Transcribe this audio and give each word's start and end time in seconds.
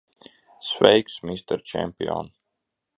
Sveiks, 0.69 1.19
mister 1.31 1.59
čempion! 1.73 2.33